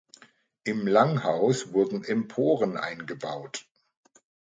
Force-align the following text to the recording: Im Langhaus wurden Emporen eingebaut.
Im 0.63 0.87
Langhaus 0.87 1.73
wurden 1.73 2.03
Emporen 2.03 2.75
eingebaut. 2.75 3.67